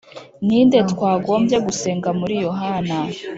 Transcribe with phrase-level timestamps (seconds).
[0.45, 2.97] Ni nde twagombye gusenga Muri Yohana